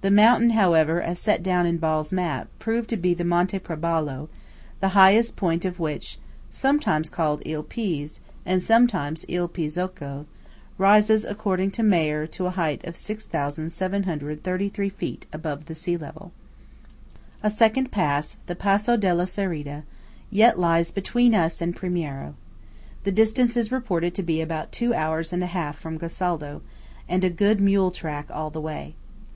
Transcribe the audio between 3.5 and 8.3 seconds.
Prabello, the highest point of which (called sometimes Il Piz,